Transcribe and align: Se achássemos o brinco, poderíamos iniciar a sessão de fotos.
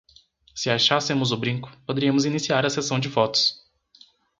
Se 0.55 0.71
achássemos 0.71 1.31
o 1.31 1.37
brinco, 1.37 1.71
poderíamos 1.85 2.25
iniciar 2.25 2.65
a 2.65 2.71
sessão 2.71 2.99
de 2.99 3.07
fotos. 3.07 3.61